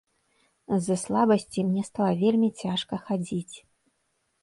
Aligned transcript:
З-за 0.77 0.97
слабасці 1.01 1.67
мне 1.69 1.83
стала 1.91 2.17
вельмі 2.25 2.53
цяжка 2.65 3.03
хадзіць. 3.07 3.57